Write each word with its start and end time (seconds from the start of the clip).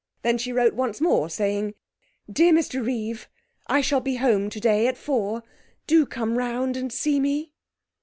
She 0.35 0.51
then 0.51 0.55
wrote 0.57 0.73
once 0.73 0.99
more, 0.99 1.29
saying 1.29 1.75
'DEAR 2.27 2.53
MR 2.53 2.83
REEVE, 2.83 3.29
'I 3.67 3.81
shall 3.81 4.01
be 4.01 4.15
at 4.15 4.21
home 4.21 4.49
today 4.49 4.87
at 4.87 4.97
four. 4.97 5.43
Do 5.85 6.07
come 6.07 6.39
round 6.39 6.75
and 6.75 6.91
see 6.91 7.19
me.' 7.19 7.53